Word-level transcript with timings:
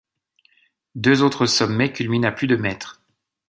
Deux 0.95 1.21
autres 1.21 1.45
sommets 1.45 1.93
culminent 1.93 2.27
à 2.27 2.31
plus 2.31 2.47
de 2.47 2.55
mètres. 2.55 3.03